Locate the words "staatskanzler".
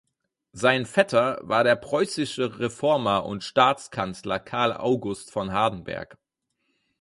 3.43-4.39